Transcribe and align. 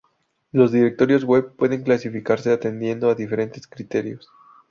Los 0.51 0.71
directorios 0.71 1.23
web 1.25 1.55
pueden 1.55 1.83
clasificarse 1.83 2.51
atendiendo 2.51 3.11
a 3.11 3.13
diferentes 3.13 3.67
criterios. 3.67 4.31